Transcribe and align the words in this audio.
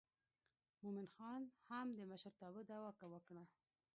مومن 0.81 1.07
خان 1.15 1.41
هم 1.67 1.87
د 1.97 1.99
مشرتابه 2.11 2.61
دعوه 2.69 2.91
وکړه. 3.13 3.43